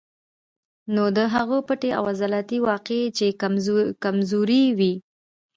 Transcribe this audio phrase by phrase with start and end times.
[0.93, 3.25] نو د هغو پټې او عضلات واقعي چې
[4.03, 4.93] کمزوري وي